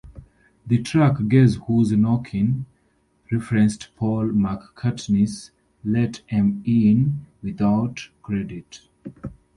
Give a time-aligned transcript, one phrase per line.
[0.65, 2.65] The track "Guess Who's Knockin'"
[3.31, 5.51] referenced Paul McCartney's
[5.85, 8.79] "Let 'Em In" without credit.